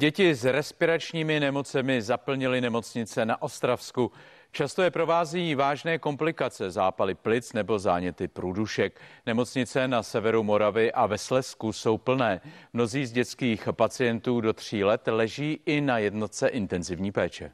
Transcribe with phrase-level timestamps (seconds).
[0.00, 4.12] Děti s respiračními nemocemi zaplnily nemocnice na Ostravsku.
[4.52, 9.00] Často je provází vážné komplikace, zápaly plic nebo záněty průdušek.
[9.26, 12.40] Nemocnice na severu Moravy a ve Slesku jsou plné.
[12.72, 17.52] Mnozí z dětských pacientů do tří let leží i na jednotce intenzivní péče.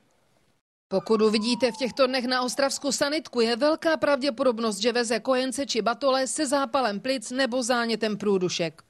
[0.89, 5.83] Pokud uvidíte v těchto dnech na Ostravsku sanitku, je velká pravděpodobnost, že veze kojence či
[5.83, 8.83] batole se zápalem plic nebo zánětem průdušek.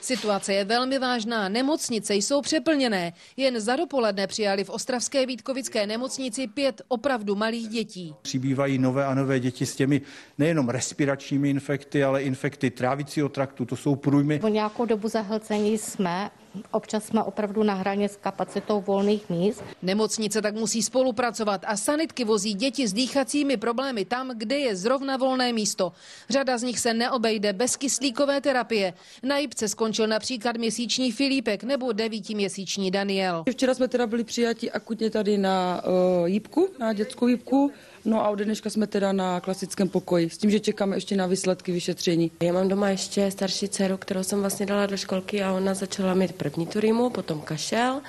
[0.00, 3.12] Situace je velmi vážná, nemocnice jsou přeplněné.
[3.36, 8.14] Jen za dopoledne přijali v Ostravské Vítkovické nemocnici pět opravdu malých dětí.
[8.22, 10.00] Přibývají nové a nové děti s těmi
[10.38, 14.38] nejenom respiračními infekty, ale infekty trávicího traktu, to jsou průjmy.
[14.38, 16.30] Po nějakou dobu zahlcení jsme
[16.70, 19.62] Občas jsme opravdu na hraně s kapacitou volných míst.
[19.82, 25.16] Nemocnice tak musí spolupracovat a sanitky vozí děti s dýchacími problémy tam, kde je zrovna
[25.16, 25.92] volné místo.
[26.30, 28.92] Řada z nich se neobejde bez kyslíkové terapie.
[29.22, 33.44] Na Jibce skončil například měsíční Filipek nebo devítiměsíční Daniel.
[33.50, 35.82] Včera jsme teda byli přijati akutně tady na
[36.20, 37.72] uh, Jibku, na dětskou Jibku.
[38.04, 41.26] No a od dneška jsme teda na klasickém pokoji, s tím, že čekáme ještě na
[41.26, 42.30] výsledky vyšetření.
[42.42, 46.14] Já mám doma ještě starší dceru, kterou jsem vlastně dala do školky a ona začala
[46.14, 48.00] mít první turimu, potom kašel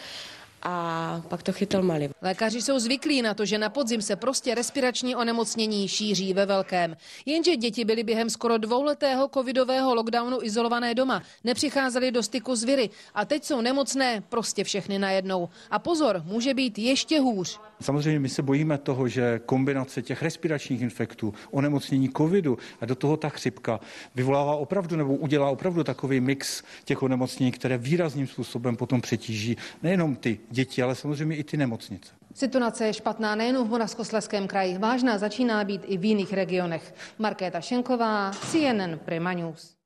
[0.63, 0.75] a
[1.27, 2.09] pak to chytil malý.
[2.21, 6.97] Lékaři jsou zvyklí na to, že na podzim se prostě respirační onemocnění šíří ve velkém.
[7.25, 12.89] Jenže děti byly během skoro dvouletého covidového lockdownu izolované doma, nepřicházely do styku s viry
[13.13, 15.49] a teď jsou nemocné prostě všechny najednou.
[15.71, 17.59] A pozor, může být ještě hůř.
[17.81, 23.17] Samozřejmě my se bojíme toho, že kombinace těch respiračních infektů, onemocnění covidu a do toho
[23.17, 23.79] ta chřipka
[24.15, 30.15] vyvolává opravdu nebo udělá opravdu takový mix těch onemocnění, které výrazným způsobem potom přetíží nejenom
[30.15, 32.11] ty děti, ale samozřejmě i ty nemocnice.
[32.35, 36.95] Situace je špatná nejen v Moravskosleském kraji, vážná začíná být i v jiných regionech.
[37.19, 39.80] Markéta Šenková, CNN Prima News.